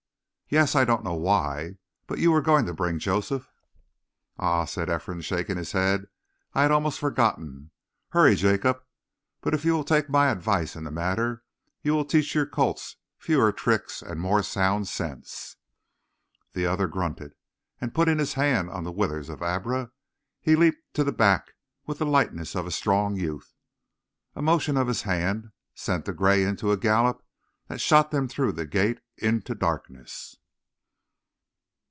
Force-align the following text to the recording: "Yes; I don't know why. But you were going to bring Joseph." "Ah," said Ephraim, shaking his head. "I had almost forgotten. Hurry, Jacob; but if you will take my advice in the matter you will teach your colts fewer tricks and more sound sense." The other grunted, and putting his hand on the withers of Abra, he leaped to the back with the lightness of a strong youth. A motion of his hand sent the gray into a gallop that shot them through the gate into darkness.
"Yes; 0.53 0.75
I 0.75 0.83
don't 0.83 1.05
know 1.05 1.13
why. 1.15 1.77
But 2.07 2.19
you 2.19 2.29
were 2.33 2.41
going 2.41 2.65
to 2.65 2.73
bring 2.73 2.99
Joseph." 2.99 3.49
"Ah," 4.37 4.65
said 4.65 4.89
Ephraim, 4.89 5.21
shaking 5.21 5.55
his 5.55 5.71
head. 5.71 6.07
"I 6.53 6.63
had 6.63 6.71
almost 6.71 6.99
forgotten. 6.99 7.71
Hurry, 8.09 8.35
Jacob; 8.35 8.83
but 9.39 9.53
if 9.53 9.63
you 9.63 9.71
will 9.71 9.85
take 9.85 10.09
my 10.09 10.27
advice 10.29 10.75
in 10.75 10.83
the 10.83 10.91
matter 10.91 11.45
you 11.83 11.93
will 11.93 12.03
teach 12.03 12.35
your 12.35 12.45
colts 12.45 12.97
fewer 13.17 13.53
tricks 13.53 14.01
and 14.01 14.19
more 14.19 14.43
sound 14.43 14.89
sense." 14.89 15.55
The 16.51 16.65
other 16.65 16.87
grunted, 16.89 17.33
and 17.79 17.95
putting 17.95 18.19
his 18.19 18.33
hand 18.33 18.69
on 18.71 18.83
the 18.83 18.91
withers 18.91 19.29
of 19.29 19.41
Abra, 19.41 19.91
he 20.41 20.57
leaped 20.57 20.83
to 20.95 21.05
the 21.05 21.13
back 21.13 21.53
with 21.85 21.99
the 21.99 22.05
lightness 22.05 22.55
of 22.57 22.65
a 22.67 22.71
strong 22.71 23.15
youth. 23.15 23.55
A 24.35 24.41
motion 24.41 24.75
of 24.75 24.87
his 24.89 25.03
hand 25.03 25.53
sent 25.75 26.03
the 26.03 26.11
gray 26.13 26.43
into 26.43 26.73
a 26.73 26.77
gallop 26.77 27.23
that 27.67 27.79
shot 27.79 28.11
them 28.11 28.27
through 28.27 28.51
the 28.51 28.65
gate 28.67 28.99
into 29.17 29.55
darkness. 29.55 30.35